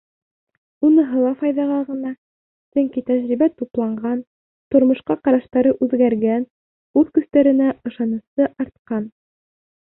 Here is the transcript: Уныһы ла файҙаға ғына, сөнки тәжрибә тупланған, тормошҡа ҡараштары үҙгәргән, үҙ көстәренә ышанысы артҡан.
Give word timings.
Уныһы 0.87 1.19
ла 1.25 1.33
файҙаға 1.41 1.75
ғына, 1.89 2.13
сөнки 2.79 3.03
тәжрибә 3.09 3.49
тупланған, 3.59 4.23
тормошҡа 4.77 5.19
ҡараштары 5.29 5.75
үҙгәргән, 5.89 6.49
үҙ 7.03 7.13
көстәренә 7.19 7.69
ышанысы 7.93 8.51
артҡан. 8.51 9.07